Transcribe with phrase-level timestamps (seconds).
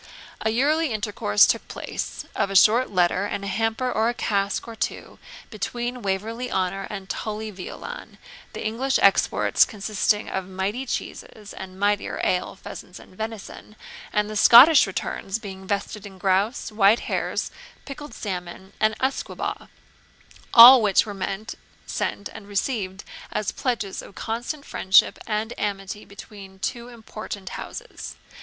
[0.41, 4.67] A yearly intercourse took place, of a short letter and a hamper or a cask
[4.67, 5.19] or two,
[5.51, 8.17] between Waverley Honour and Tully Veolan,
[8.53, 13.75] the English exports consisting of mighty cheeses and mightier ale, pheasants, and venison,
[14.11, 17.51] and the Scottish returns being vested in grouse, white hares,
[17.85, 19.67] pickled salmon, and usquebaugh;
[20.51, 21.53] all which were meant,
[21.85, 28.15] sent, and received as pledges of constant friendship and amity between two important houses.